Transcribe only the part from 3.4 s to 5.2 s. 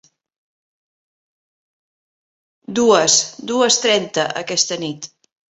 dues trenta, aquesta nit.